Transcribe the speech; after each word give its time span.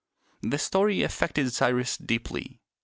The 0.41 0.57
story 0.57 1.03
affected 1.03 1.53
Cyrus 1.53 1.95
deeply. 1.95 2.59